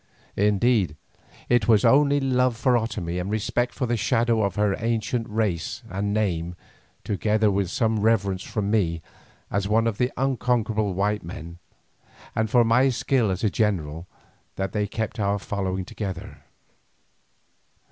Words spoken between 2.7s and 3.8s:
Otomie and respect